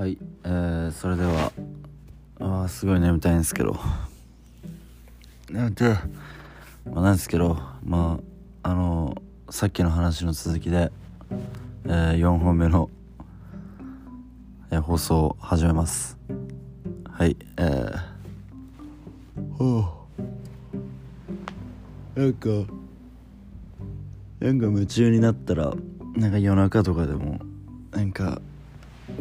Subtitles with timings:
[0.00, 1.52] はいえー、それでは
[2.38, 3.78] あーすごい眠たいんですけど。
[5.50, 5.94] 眠て。
[6.90, 8.18] まあなんですけどま
[8.62, 10.90] ああのさっきの話の続きで、
[11.84, 12.88] えー、4本目の、
[14.70, 16.16] えー放送を始めます。
[17.04, 17.92] はいえー、
[19.62, 19.94] は
[22.16, 22.18] あ。
[22.18, 22.48] なんか
[24.40, 25.74] なんか夢中になったら
[26.16, 27.38] なんか夜中とかでも
[27.90, 28.40] なんか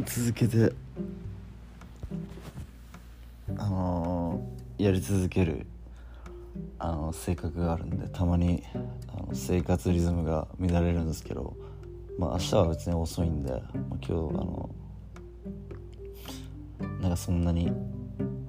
[0.05, 0.73] 続けて
[3.58, 5.67] あのーやり続ける
[6.80, 8.63] あの性格があるんでたまに
[9.13, 11.58] あの生活リズムが乱れるんですけど
[12.17, 14.70] まあ明日は別に遅いんで、まあ、今日あの
[17.02, 17.73] なんかそんなに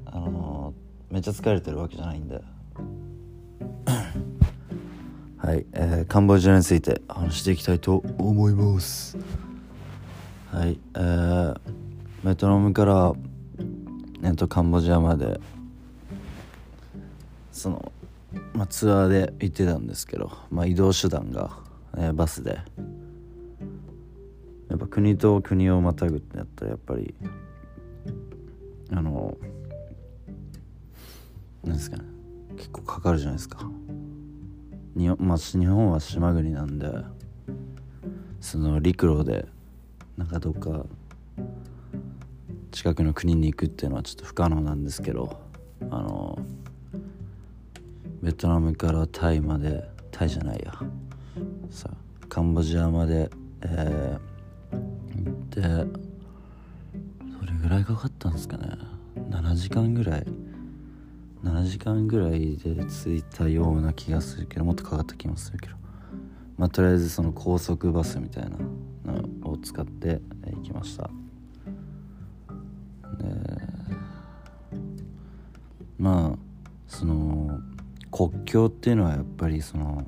[0.07, 0.73] あの
[1.11, 2.41] めっちゃ疲れてるわけじゃないんで。
[5.37, 9.17] はい、えーカンボジアについて話していきたいと思います。
[10.53, 11.61] はいえー
[12.25, 13.15] ベトナムから、
[14.23, 15.41] えっと、カンボジアまで
[17.51, 17.93] その、
[18.53, 21.57] まあ、ツアーで行ってたんですけど、まあ、移動手段が、
[21.97, 22.59] えーバスで。
[24.69, 27.15] やっぱ国と国をまたぐってなったらやっぱり
[28.93, 29.37] あの
[31.65, 32.05] なんですかね
[32.57, 33.59] 結構かかるじゃないですか。
[34.97, 36.89] 日本,、まあ、日本は島国なんで
[38.41, 39.47] その陸路で
[40.21, 40.85] なんかどっか
[42.71, 45.41] 近くの国に行くっていうのはちょっと不可能なんですけど
[45.89, 46.39] あの
[48.21, 50.75] ベトナムからタイまでタイじゃないや。
[51.71, 51.89] さ
[52.29, 53.31] カンボジアまで
[53.63, 58.69] えー、行ってどれぐらいかかったんですかね。
[59.31, 60.27] 7時間ぐらい。
[61.45, 65.77] 7時間ぐらいで着いたような気がするけどもっとかかった気もするけど。
[66.59, 68.51] まあとりあえずその高速バスみたいな
[69.51, 71.05] を使ってえー行きました。
[71.05, 71.11] で
[75.99, 76.39] まあ
[76.87, 77.61] その
[78.11, 80.05] 国境っていうのはやっぱりその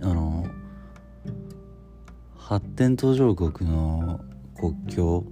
[0.00, 0.46] あの
[2.36, 4.20] 発展途上国の
[4.56, 5.24] 国境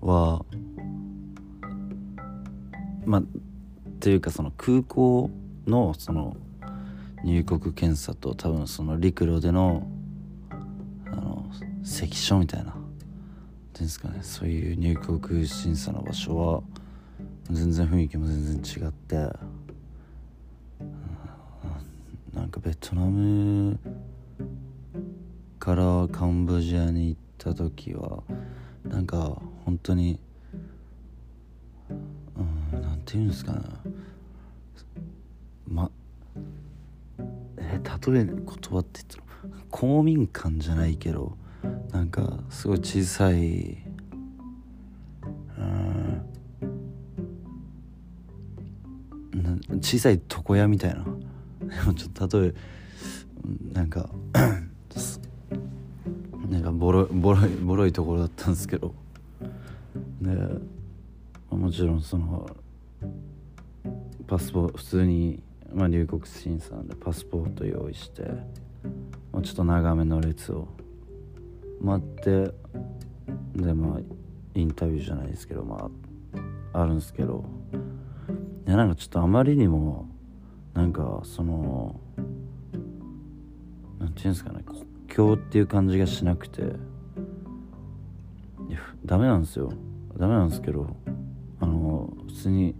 [0.00, 0.44] は
[3.04, 3.24] まあっ
[4.00, 5.30] ていうかその空港
[5.66, 6.36] のその
[7.24, 9.86] 入国検査と多分その陸路での
[11.86, 12.74] 関所みたいな。
[13.72, 14.18] ですかね。
[14.22, 16.62] そういう入国審査の場所は
[17.50, 19.30] 全然雰囲気も全然違ってうん
[22.34, 23.78] なんかベトナム
[25.60, 28.22] からカンボジアに行った時は
[28.84, 30.18] なんか本当に
[31.90, 32.42] う
[32.74, 33.60] んなんていうんですかね。
[35.68, 35.90] ま
[37.58, 41.36] え例える言葉って言ったら公民館じゃないけど
[41.92, 43.78] なんかすごい小さい
[45.58, 46.22] うん
[49.42, 51.04] な小さい床屋みたいな。
[51.04, 52.54] でもちょっと例え
[53.72, 54.08] なんか
[56.48, 58.94] なんかボロいボロいボロいところだったんですけど。
[60.20, 60.30] で
[61.50, 62.48] あもちろんその
[64.26, 65.40] パスポート普通に、
[65.72, 68.22] まあ、入国審査なんでパスポート用意して、
[69.32, 70.68] まあ、ちょっと長めの列を
[71.80, 72.52] 待って
[73.54, 74.00] でまあ
[74.54, 75.90] インタビューじゃないですけどま
[76.72, 77.44] ああるんですけど
[78.66, 80.08] いやなんかちょっとあまりにも
[80.74, 82.00] なんかその
[83.98, 86.64] なんていうんですかね国境っていう感じがしなくてい
[88.72, 89.72] やダメなんですよ。
[90.18, 90.96] ダメなんですけど
[91.60, 92.74] あの普通に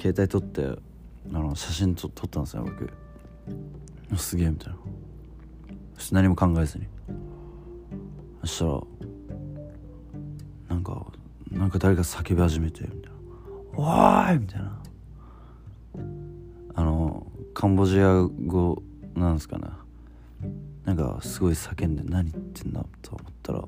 [0.00, 0.78] 携帯撮って
[1.32, 2.90] あの写真と撮ったんですよ僕。
[4.16, 4.78] すげえみたいな。
[6.12, 6.86] 何も考えずに。
[8.46, 8.80] そしたら
[10.68, 11.06] なんか
[11.50, 13.08] なんか誰か叫び始めてみたいな
[13.76, 14.80] 「おーい!」みたいな。
[16.76, 18.82] あのカンボジア語
[19.14, 19.68] なんですかね。
[20.84, 22.84] なんかすごい叫んで何言ってんだ？
[23.00, 23.64] と思ったら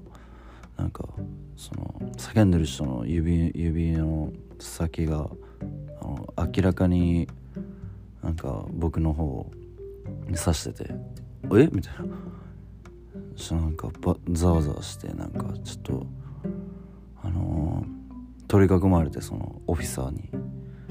[0.76, 1.08] なんか
[1.56, 5.30] その叫んでる人の指指の先が
[6.00, 7.28] あの明らかに
[8.24, 9.52] なんか僕の方を
[10.26, 10.94] 指してて
[11.54, 11.68] 「え？
[11.72, 12.04] みたいな。
[13.36, 16.06] そしたらなんかばざわざわしてなんかちょっと
[17.22, 17.96] あのー
[18.48, 20.28] 取り囲まれてそのオフィサーに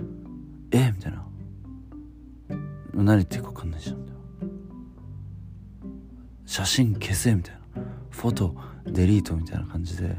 [0.72, 0.92] 「え？
[0.92, 1.26] みたいな
[2.94, 4.22] 「何言ってるか分かんないじゃん」みたいな
[6.46, 7.62] 「写真消せ」みたいな
[8.12, 8.56] 「フォト
[8.86, 10.18] デリート」みたいな感じで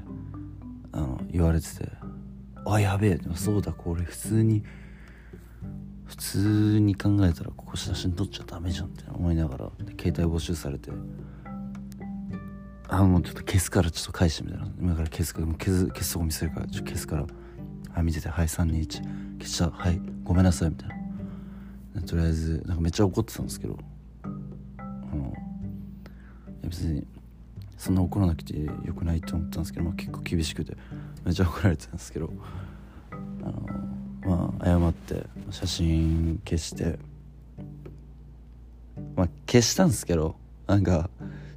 [0.93, 1.91] あの言われてて
[2.65, 4.63] 「あやべえ」そうだこれ普通に
[6.05, 9.71] 普通に考えたらここ写真撮っちゃダメじゃんって思いながら
[10.01, 10.91] 携帯募集されて。
[12.99, 14.69] あもうちょっと消すからちょっと返してみたいな。
[14.81, 17.23] 今から消すから消す消すとこ見せるからちょっと消すから。
[17.23, 18.29] はい見てて。
[18.29, 20.89] はい321消したはいごめんなさいみたい
[21.95, 22.03] な。
[22.03, 23.79] とりあえずなんかめっちゃ怒ってたんですけど。
[24.79, 25.33] あの
[26.63, 27.07] 別に
[27.77, 30.77] そんな怒らなくてよくないと思ったんですけど、まあ、結構厳しくて
[31.25, 32.33] めっちゃ怒られてたんですけど。
[33.13, 33.15] あ
[33.47, 33.69] の
[34.25, 36.99] まあ謝って写真消して。
[39.15, 41.11] まあ消したんですけどなんか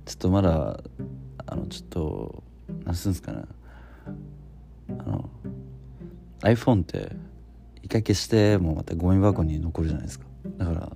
[0.05, 0.81] ちょっとまだ
[1.51, 2.43] あのちょっと
[2.85, 3.43] 何すんすかね。
[4.99, 5.29] あの
[6.41, 7.11] iPhone って
[7.81, 10.25] 一回消してもまたゴミ箱に残るじゃないですか。
[10.57, 10.91] だから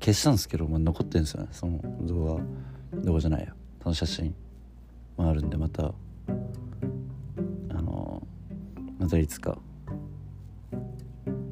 [0.00, 1.48] 消したんですけど、まあ、残ってるんですよね。
[1.52, 2.36] その動
[2.92, 3.54] 画動画じゃないや。
[3.82, 4.34] その写真。
[5.16, 5.92] もあるんでまたあ
[7.80, 8.26] の
[8.98, 9.56] またいつか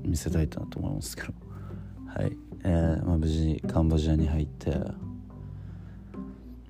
[0.05, 1.33] 見せたいなと思いますけど。
[2.07, 2.37] はい。
[2.65, 4.71] えーまあ、無事にカンボジアに入って。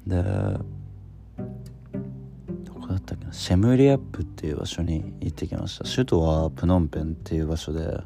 [0.07, 0.23] で
[3.33, 5.85] シェムリアップっていう場所に行ってきました。
[5.85, 7.99] 首都はプノンペンっていう場所で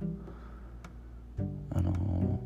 [1.71, 2.41] あの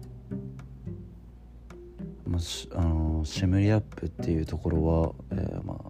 [2.27, 5.81] まあ、あのシェムリアップっていうところは、えー、まあ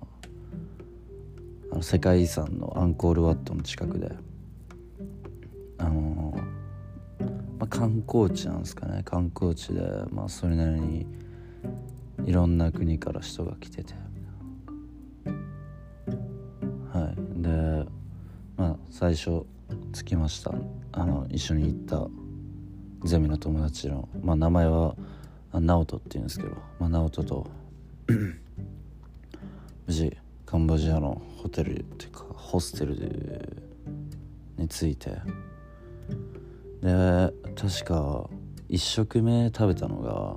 [1.72, 4.10] あの世界遺産のアンコールワットの近くで
[5.78, 6.34] あの
[7.58, 9.02] まあ、観光地なんですかね。
[9.04, 11.06] 観光地で、まあ、それなりに
[12.24, 14.09] いろんな国から人が来てて。
[19.00, 19.46] 最初
[19.94, 20.52] 着きました。
[20.92, 22.06] あの一緒に行った
[23.08, 24.94] ゼミの友達の、まあ、名前は
[25.52, 27.46] 直人っていうんですけど、まあ、直人と
[29.86, 30.14] 無事
[30.44, 32.94] カンボジアのホテルっていうかホステル
[34.58, 35.12] に着いて。
[36.82, 38.28] で確か
[38.68, 40.36] 1食目食べたのが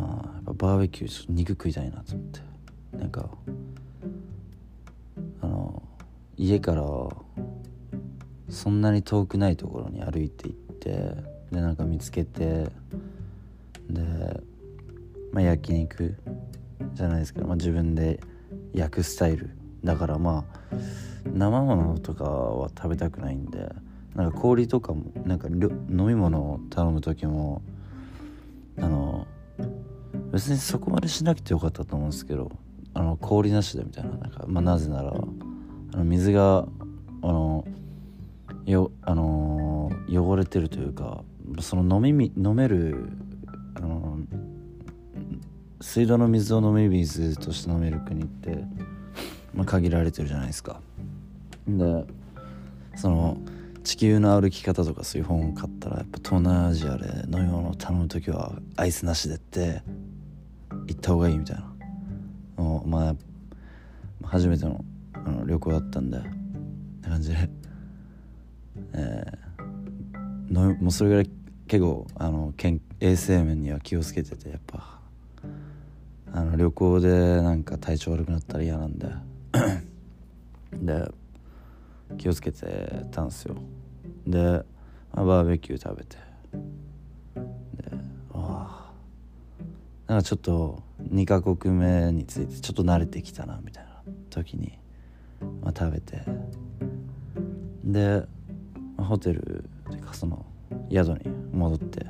[0.00, 2.40] あやっぱバーベキュー肉食いたいなと思って。
[2.96, 3.28] なんか
[6.36, 6.82] 家から
[8.48, 10.90] そんなに遠くないところに歩いて行って
[11.50, 12.68] でなんか見つけて
[13.88, 14.02] で、
[15.32, 16.16] まあ、焼肉
[16.94, 18.20] じゃないですけど、まあ、自分で
[18.74, 19.50] 焼くスタイル
[19.84, 20.76] だからまあ
[21.32, 23.68] 生ものとかは食べたくないんで
[24.14, 27.62] なんか氷とかもなんか飲み物を頼む時も
[28.78, 29.26] あの
[30.32, 32.50] 別にそこまでしなくてよかったと思うんですけど
[32.94, 35.12] あの氷なしでみたいななんか、まあ、なぜなら
[35.92, 36.66] あの水が
[37.22, 37.64] あの
[38.64, 41.22] よあの汚れてるというか
[41.60, 43.08] その飲み飲める
[43.76, 44.18] あの
[45.80, 48.64] 水道の水を飲み水として飲める国って、
[49.54, 50.80] まあ、限られてるじゃないですか。
[51.68, 52.04] で
[52.96, 53.36] その
[53.84, 59.82] 地球の歩き方とかそういう本を買ったらやっぱ東南アジアで飲み物を頼む時はアイスなしでって
[60.88, 61.76] 行った方がいいみたいな
[62.84, 63.14] まあ
[64.24, 64.84] 初めての
[65.26, 66.20] あの旅行だったんでっ
[67.02, 67.36] て感じで。
[68.92, 71.30] えー、のもうそれぐらい
[71.66, 75.00] 結構あの健衛生面には気をつけててやっぱ。
[76.32, 79.08] あの旅行でなんか体調悪くなったら嫌なん で
[80.72, 81.10] で
[82.18, 83.56] 気をつけてたんですよ。
[84.26, 84.62] で、
[85.14, 86.16] まあ、バーベキュー食べて。
[87.76, 87.98] で
[88.34, 88.92] あ。
[90.06, 94.78] なんかちょっと2カ国目についてちょっと慣れてきたなみたいな時に、
[95.62, 96.22] まあ、食べて。
[97.84, 98.26] で、
[98.96, 100.44] まあ、ホテルっていうかその
[100.90, 102.06] 宿に戻って。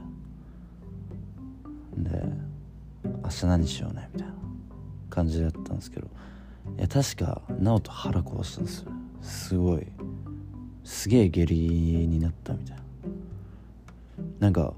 [1.97, 2.23] で
[3.23, 4.35] 明日何しようねみたいな
[5.09, 6.06] 感じだったんですけど。
[6.78, 8.92] いや確か直人腹壊したんですよ。
[9.23, 9.87] すごい。
[10.85, 11.54] すげえ下痢
[12.06, 12.83] になったみたいな。
[14.40, 14.75] なんか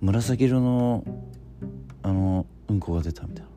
[0.00, 1.04] 紫色の
[2.02, 3.53] あのうんこが出たみたいな。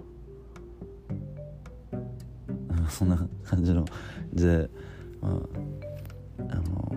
[2.89, 3.85] そんな感じの。
[4.33, 4.69] で
[5.21, 6.95] まああの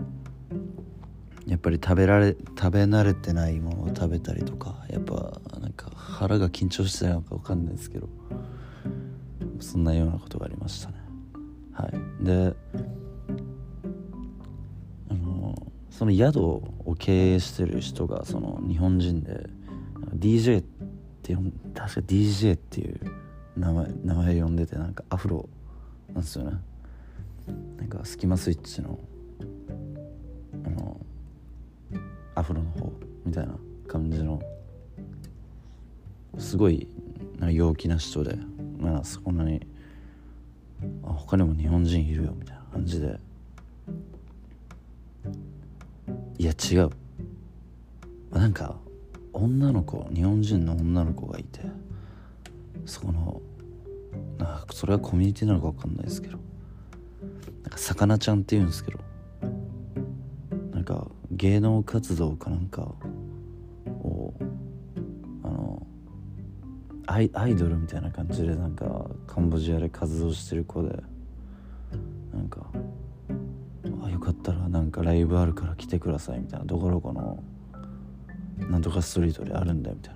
[1.47, 8.09] やっぱり食べられ食べ慣れてないものを食べたりとかやっぱなんか腹が緊張してたのか分かんないですけど
[9.59, 10.95] そんなようなことがありましたね。
[11.73, 12.25] はい。
[12.25, 12.55] で
[15.09, 19.49] あのその宿を経営してる人がその日本人で
[20.17, 20.65] DJ っ
[21.23, 21.35] て
[21.75, 23.01] 確か DJ っていう
[23.57, 25.49] 名前名前呼んでてなんかアフロ
[26.15, 26.59] なんですよね。
[27.79, 28.99] なんかスキマスイッチの
[30.65, 31.01] あの
[32.35, 32.93] アフロの方
[33.25, 33.55] みたいな
[33.89, 34.41] 感じの
[36.39, 36.87] すごい
[37.39, 38.37] な陽気な人で
[38.79, 39.61] まあそんなに
[41.03, 43.19] あ他にも日本人いるよみたいな感じで。
[46.39, 46.91] いや違う。
[48.33, 48.77] なんか
[49.33, 51.61] 女の子日本人の女の子がいて
[52.87, 53.43] そこの
[54.39, 56.39] なそれはコミュニティなのか分かんないですけど。
[57.63, 58.99] なんか魚ちゃんって言うんですけど。
[60.73, 62.83] なんか芸能活動かなんか
[63.87, 64.35] を
[65.43, 65.87] あの
[67.07, 71.03] アイアイドルみたいな感じでなんかカンボジアで活動してる子で。
[72.33, 72.65] なんか
[74.05, 76.65] あよかったらなんかライブあるから来てくださいみたいな。
[76.65, 77.43] どこどこの
[78.71, 80.15] なんとかストリートであるんだよみたい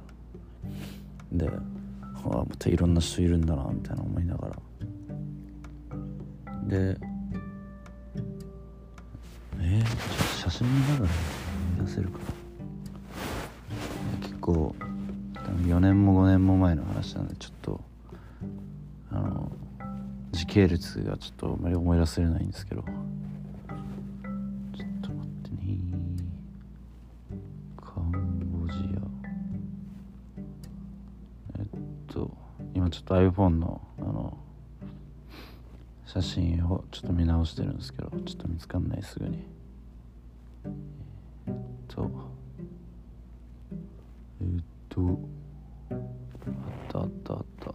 [1.32, 1.50] な。
[1.50, 1.50] で
[2.26, 4.57] あまたいろんな人いるんだなみたいな思いながら。
[6.66, 6.99] で
[9.61, 11.11] えー、写真見ながら
[11.76, 12.19] 思い出せるか。
[14.21, 14.75] な結構
[15.35, 17.81] 多分4年も5年も前の話なんでちょっと
[19.11, 19.52] あの
[20.33, 22.85] 時系列がちょっとあまり思い出せれないんですけど。
[33.04, 34.38] っと iPhone のあの
[36.06, 39.44] 写真をちょっと見直してるんですけどちょっと見つかんないすぐに。
[41.46, 41.54] えっ
[41.88, 42.11] と
[44.40, 45.18] えっと
[45.90, 45.99] あっ
[46.88, 47.75] たあったあった。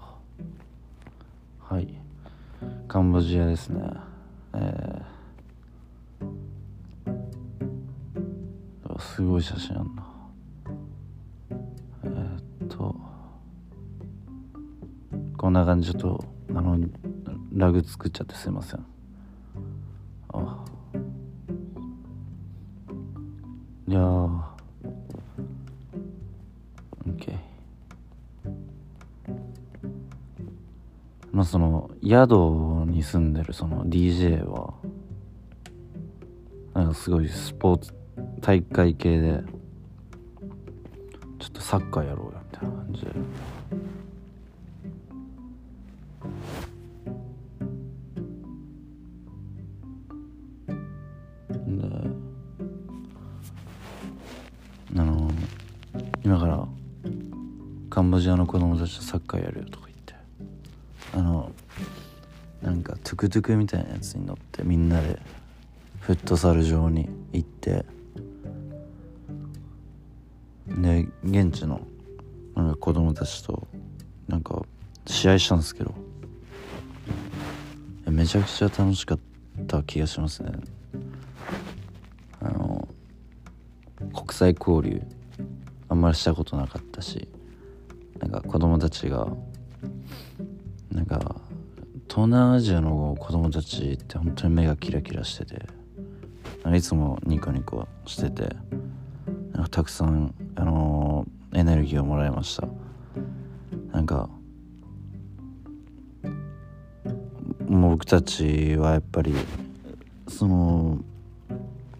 [1.75, 1.87] はい。
[2.87, 3.81] カンボジアですね。
[4.53, 10.08] えー、すごい写真あんな。
[15.39, 16.77] こんな感じちょっとあの
[17.53, 18.85] ラグ作っちゃってすいません。
[20.33, 20.65] あ。
[23.87, 24.41] いやー。
[27.07, 27.37] OK
[31.31, 32.31] まあその宿
[32.91, 34.73] に住んでるその DJ は
[36.73, 37.93] なんかすごいスポーツ
[38.41, 39.41] 大会系で
[41.39, 43.11] ちょっとサッカーやろうよみたいな感じで。
[59.39, 60.15] ちとサッカーやるよとか言って。
[61.13, 61.51] あの
[62.61, 65.19] なんかトゥクトゥクみたいなやつに乗ってみんなで
[66.01, 67.85] フットサル場に行って
[70.67, 71.81] で現地の
[72.55, 73.65] なんか子供たちと
[74.27, 74.61] なんか
[75.05, 75.93] 試合したんですけど
[78.07, 79.19] めちゃくちゃ楽しかっ
[79.67, 80.51] た気がしますね。
[82.41, 82.87] あの
[84.13, 85.01] 国際交流
[85.87, 87.27] あんまりしたことなかったし
[88.19, 89.27] なんか子供たちが
[90.91, 91.35] なんか
[92.09, 95.65] 東南アジアの子供たちって本当に目がキラキラしてて
[96.75, 98.55] いつもニコニコしてて
[99.53, 102.67] なんかたくさん、あのー、エネルギーをもらいました。
[103.91, 104.29] なんか
[107.67, 109.33] もう僕たちはやっぱり
[110.27, 110.97] その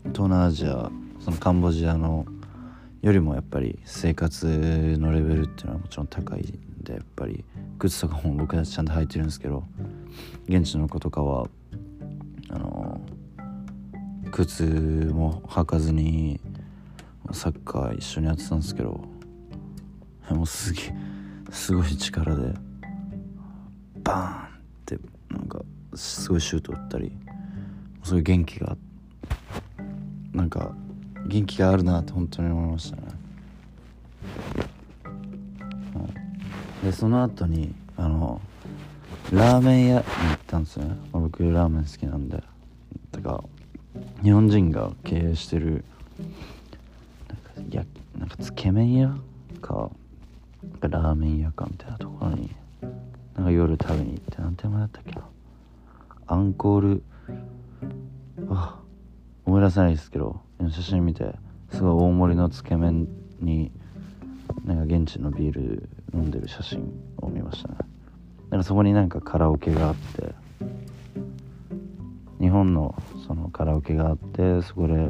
[0.06, 2.26] 東南アジアそのカンボジアの
[3.02, 4.46] よりもやっぱり生活
[4.98, 7.46] のレベルっていうのはもちろん高いんでやっぱり
[7.78, 9.64] 靴とかも僕たちちゃんと履いてるんですけど
[10.48, 11.48] 現地の子とかは
[12.50, 13.00] あの
[14.32, 16.42] 靴も履かずに
[17.32, 19.02] サッカー一緒にやってたんですけど
[20.30, 20.96] もうすげえ
[21.52, 22.54] すごい力で
[24.04, 25.62] バーンってなんか
[25.96, 27.12] すごいシュート打ったり
[28.04, 28.78] そうい元気が
[30.34, 30.76] なんか
[31.28, 33.04] 元気があるなって本当に思いましたね、
[36.84, 38.42] うん、でその後にあの
[39.32, 42.42] ラーメン屋に行ったんですよね、まあ、僕ラーメン好きなんで。
[43.12, 43.44] てから
[44.24, 45.84] 日本人が経営してる
[47.28, 47.86] なんかや
[48.18, 49.16] なんかつけ麺屋
[49.62, 49.90] か
[50.82, 52.50] ラーメン屋かみたいなところに
[53.36, 55.26] なんか夜食べに行って何て名前だったっけな。
[56.28, 57.04] アンコール
[58.50, 58.80] あ
[59.46, 61.34] 思い出せないですけど写真見て
[61.72, 63.08] すごい大盛りのつけ麺
[63.40, 63.72] に
[64.66, 67.76] なんか現地のビール飲んでる写真を見ましたね。
[68.50, 70.34] なんかそこになんかカラオケがあって
[72.40, 72.96] 日本の
[73.28, 75.10] そのカラオケがあってそこで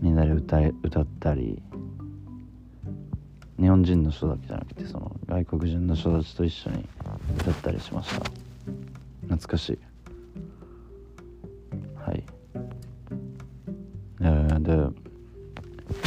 [0.00, 1.62] みんなで歌え歌ったり
[3.58, 6.88] 日本人の人だけじゃなくてその外国人の人たちと一緒に
[7.38, 8.30] 歌ったりしました。
[9.22, 9.78] 懐かしい。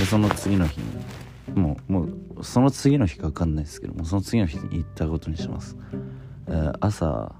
[0.10, 0.86] その次の日に
[1.56, 2.02] もうも
[2.38, 5.78] うその次の日か分かんないですけどもその次の日に行ったことにします、
[6.48, 7.36] えー、朝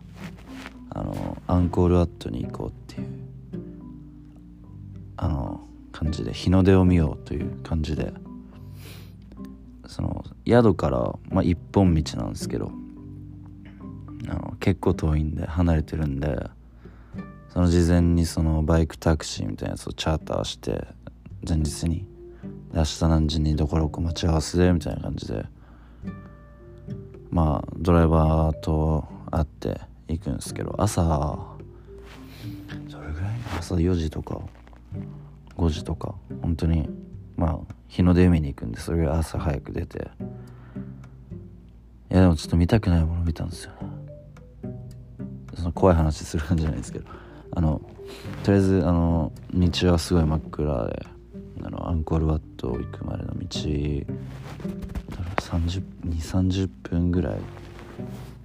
[0.92, 3.08] あのアンコールワットに行こうっていう
[5.18, 8.14] あの感じで日の出を見ようという感じで
[9.88, 11.00] その宿から、
[11.30, 12.72] まあ、一本道なんですけど
[14.28, 16.38] あの結構遠いんで離れてるんで
[17.52, 20.86] その事前にそのバイクタクシーみたいなやつをチャーターして
[21.48, 22.09] 前日に
[22.74, 25.46] 明日何時にどこどこ待ち合わせでみたいな感じで。
[27.32, 31.02] まあドライバーと会って行くんですけど朝
[32.92, 33.40] どれぐらい？
[33.60, 34.40] 朝4時とか
[35.58, 36.16] 5時とか。
[36.42, 36.90] 本当に
[37.38, 40.10] まあ日の出見に行くんでそれぐらい朝早く出て。
[42.12, 43.78] いやでもちょっと見たくないもの見たんですよね。
[45.56, 47.06] その怖い話するんじゃないですけど。
[47.52, 47.82] あの
[48.44, 51.06] とりあえずあの道はすごい真っ暗で。
[51.64, 51.90] あの。
[51.90, 53.48] アンコールワット行くまでの道。
[53.50, 54.06] 2
[55.50, 57.40] 3 0分ぐらい。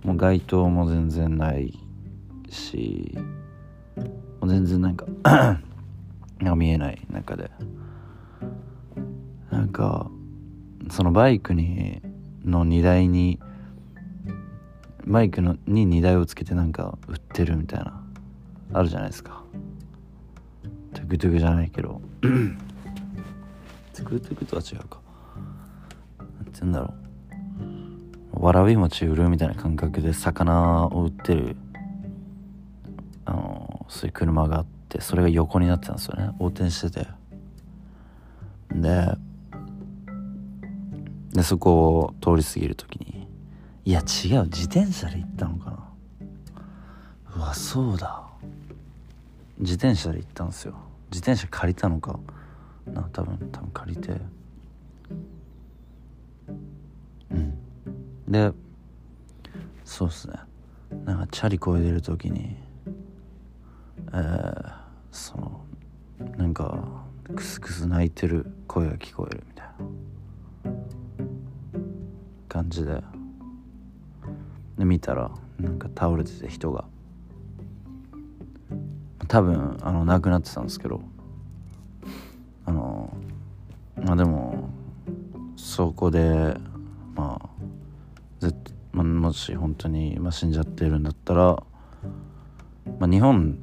[0.04, 1.78] もう街灯も全然ない
[2.48, 3.16] し。
[4.40, 5.06] もう全然なんか
[6.56, 7.50] 見えない中で。
[9.50, 10.10] なんか
[10.90, 12.02] そのバイクに
[12.44, 13.38] の荷台に
[15.06, 18.00] バイクのに荷台をつけてなんか売ってるみたいな。
[18.72, 19.42] あるじゃないですか。
[20.94, 22.00] トゥクトゥクじゃないけど。
[23.94, 25.00] トゥクトゥクとは違うか。
[26.18, 26.94] なんて言うんだろ
[28.36, 28.44] う。
[28.44, 31.56] わらび餅売るみたいな感覚で魚を売ってる。
[33.24, 36.26] あのそういう車があってそれが横になってたんですよね。
[36.40, 37.06] 横転してて。
[38.74, 39.16] で
[41.32, 43.28] でそこを通り過ぎる時に
[43.84, 44.44] いや違う。
[44.44, 45.78] 自転車で行ったのかな。
[47.36, 48.24] うわそうだ。
[49.58, 50.74] 自転車で行ったんですよ。
[51.10, 52.18] 自転車借りたのか。
[52.86, 54.20] な多分多分借りて。
[57.30, 57.58] うん。
[58.28, 58.52] で
[59.84, 60.34] そうっすね。
[61.04, 62.56] なんかチャリこいでる時に
[64.12, 64.72] えー、
[65.10, 65.64] その
[66.36, 69.72] なんかクスクス泣いてる声が聞こえるみたいな。
[72.48, 73.02] 感じで。
[74.78, 76.84] で見たらなんか倒れてて人が。
[79.26, 81.00] 多分あの亡くなってたんですけど。
[84.04, 84.68] まあでも
[85.56, 86.54] そこで
[87.14, 88.54] まあぜ、
[88.92, 91.62] まあ、もし本当に、ま、死んじゃってるんだったら、
[93.00, 93.58] まあ、日本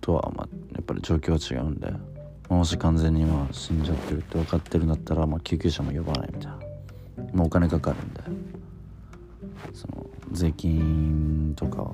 [0.00, 1.92] とは、まあ、やっぱり状況は違うんで
[2.48, 6.58] もし完全にまあ死んじゃってるって分かってるんだったら、まあ、救急車も呼ばないみたいな。
[7.32, 8.22] もうお金かかるんで。
[9.72, 11.90] その税金とか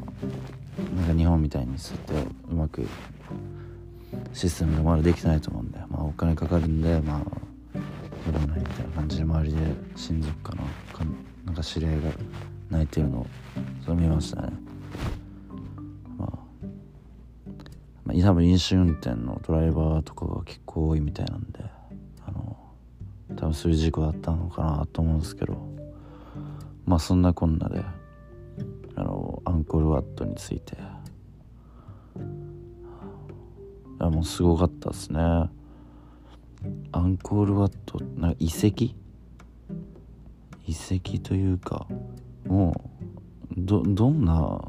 [0.97, 2.87] なんか日本みたいにそうやってうまく
[4.33, 7.42] システムがまだできてないと思うんで、まあ、お金かかるんでまあ
[8.27, 9.59] 呼ばないみたいな感じで周りで
[9.97, 10.63] 親族かな
[10.97, 11.05] か
[11.45, 12.11] なんか知り合いが
[12.71, 13.27] 泣いてるのを
[13.85, 14.53] そう見ましたね。
[16.17, 16.39] まあ、
[18.05, 21.65] まあ、多分飲酒運転のドライバーとかが結構多いみたいなんで
[22.27, 22.57] あの
[23.37, 25.57] 多分そういう事故だったのかなと思うんですけど
[26.87, 27.83] まあそんなこんなで
[28.95, 30.77] あのアンコールワットについて。
[34.03, 35.21] いやもうすごかったですね。
[36.93, 38.95] アンコールワットなんか遺跡？
[40.67, 41.87] 遺跡というか
[42.47, 42.91] も
[43.51, 44.61] うどどんな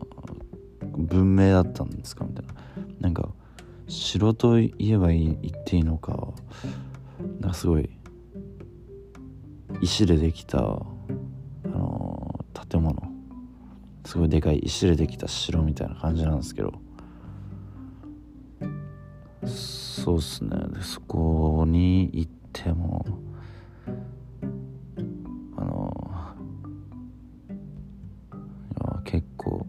[0.97, 2.25] 文明だったんですか？
[2.25, 2.53] みたいな。
[2.99, 3.29] なんか
[3.88, 6.34] 城と言えばいい言っていいのか
[7.39, 7.89] なんかすごい
[9.82, 10.86] 石でできたあ
[11.65, 12.95] の建物。
[14.06, 16.73] すごいでかい石でできた城みたいな感じなんですけど。
[20.04, 20.50] そうっすね。
[20.74, 23.06] でそこに行っても
[25.56, 26.36] あの
[27.50, 27.54] い
[28.96, 29.66] や結構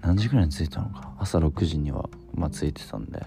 [0.00, 1.12] 何時ぐらいに着いたのか。
[1.18, 3.20] 朝6時にはまあ着いてたんで。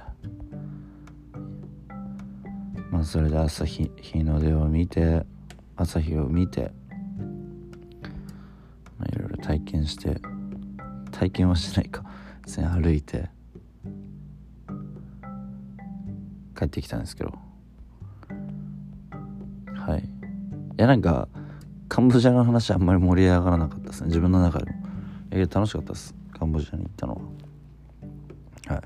[2.89, 5.27] まあそれで朝日日の出を見て
[5.75, 6.71] 朝日を見て
[8.97, 10.19] まあいろいろ体験して
[11.11, 12.03] 体験はしないか。
[12.41, 13.29] 普通に歩いて
[16.57, 17.33] 帰ってきたんですけど。
[19.75, 19.99] はい。
[19.99, 20.05] い
[20.77, 21.27] やなんか
[21.87, 24.07] カンボジアの話あんまり盛り上がらなかったですね。
[24.07, 24.77] 自分の中でも。
[25.33, 26.15] いや楽しかったです。
[26.37, 27.21] カンボジアに行ったの
[28.67, 28.75] は。
[28.75, 28.83] はい。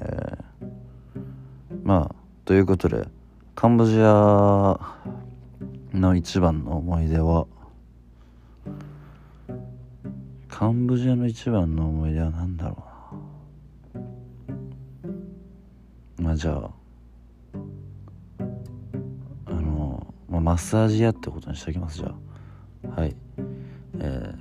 [0.00, 3.06] えー、まあということで
[3.54, 4.78] カンボジア
[5.92, 7.46] の一番の思い出は
[10.48, 12.91] カンボジアの一番の思い出は何だろう
[16.22, 16.70] まあじゃあ
[19.46, 22.14] あの、まあ、マッサージ屋ってことにしておきますじゃ
[22.96, 23.00] あ。
[23.00, 23.16] はい。
[23.98, 24.34] え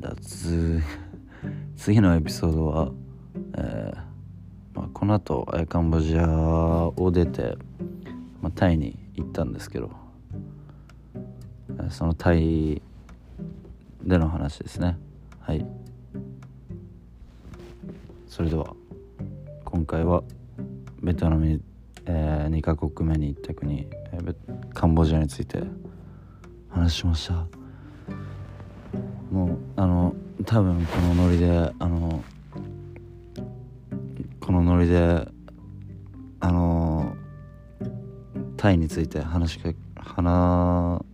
[0.00, 0.80] ー、だつ
[1.76, 2.90] 次のエピソードは
[3.58, 3.98] えー
[4.74, 6.26] まあ、この後カンボジア
[6.96, 7.58] を出て、
[8.40, 9.90] まあ、タイに行ったんですけど
[11.90, 12.80] そのタイ
[14.02, 14.96] での話ですね。
[15.40, 15.66] はい。
[18.26, 18.74] それでは
[19.64, 20.22] 今回は
[21.02, 21.60] ベトナムに、
[22.06, 24.34] えー、2カ国目に行った国、えー、
[24.74, 25.62] カンボジアについて
[26.68, 27.46] 話しました。
[29.30, 32.22] もうあの多分このノリであの
[34.40, 35.28] このノリで
[36.40, 37.16] あの
[38.56, 41.04] タイについて話しか話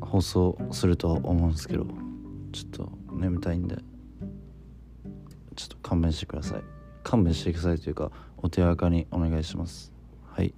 [0.00, 1.86] 放送すると思うんですけど
[2.52, 3.76] ちょっと眠たいんで
[5.56, 6.73] ちょっと勘弁してください。
[7.04, 9.92] 勘弁してくださいというかお手柔らかにお願いします。
[10.32, 10.52] はい。